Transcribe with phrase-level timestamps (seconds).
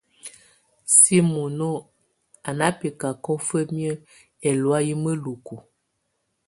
[0.97, 1.69] Simono
[2.47, 4.01] á ná bɛcacɔ fǝ́miǝ́
[4.49, 5.55] ɛlɔ̀áyɛ́ mǝ́luku.